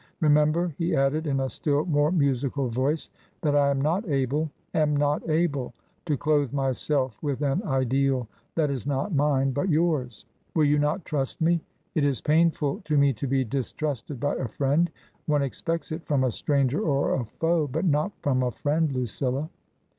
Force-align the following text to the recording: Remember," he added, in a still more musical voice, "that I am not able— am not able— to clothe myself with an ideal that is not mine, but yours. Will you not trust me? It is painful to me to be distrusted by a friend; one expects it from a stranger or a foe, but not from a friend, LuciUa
Remember," 0.19 0.73
he 0.79 0.95
added, 0.95 1.27
in 1.27 1.39
a 1.39 1.47
still 1.51 1.85
more 1.85 2.11
musical 2.11 2.69
voice, 2.69 3.11
"that 3.41 3.55
I 3.55 3.69
am 3.69 3.79
not 3.79 4.09
able— 4.09 4.49
am 4.73 4.95
not 4.97 5.29
able— 5.29 5.75
to 6.07 6.17
clothe 6.17 6.51
myself 6.51 7.21
with 7.21 7.43
an 7.43 7.61
ideal 7.61 8.27
that 8.55 8.71
is 8.71 8.87
not 8.87 9.13
mine, 9.13 9.51
but 9.51 9.69
yours. 9.69 10.25
Will 10.55 10.65
you 10.65 10.79
not 10.79 11.05
trust 11.05 11.39
me? 11.39 11.61
It 11.93 12.03
is 12.03 12.19
painful 12.19 12.81
to 12.85 12.97
me 12.97 13.13
to 13.13 13.27
be 13.27 13.43
distrusted 13.45 14.19
by 14.19 14.33
a 14.37 14.47
friend; 14.47 14.89
one 15.27 15.43
expects 15.43 15.91
it 15.91 16.03
from 16.07 16.23
a 16.23 16.31
stranger 16.31 16.81
or 16.81 17.13
a 17.13 17.23
foe, 17.23 17.67
but 17.67 17.85
not 17.85 18.11
from 18.23 18.41
a 18.41 18.49
friend, 18.49 18.89
LuciUa 18.89 19.49